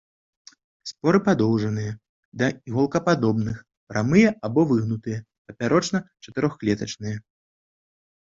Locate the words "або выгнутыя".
4.49-5.19